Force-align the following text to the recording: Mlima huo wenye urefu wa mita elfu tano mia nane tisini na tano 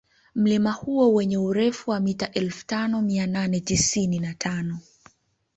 Mlima 0.35 0.71
huo 0.71 1.13
wenye 1.13 1.37
urefu 1.37 1.91
wa 1.91 1.99
mita 1.99 2.31
elfu 2.31 2.65
tano 2.65 3.01
mia 3.01 3.27
nane 3.27 3.59
tisini 3.59 4.19
na 4.19 4.33
tano 4.33 4.79